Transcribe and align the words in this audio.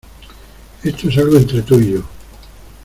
Esto 0.83 1.09
es 1.09 1.17
algo 1.19 1.37
entre 1.37 1.61
tú 1.61 1.75
y 1.75 1.91
yo. 1.91 2.03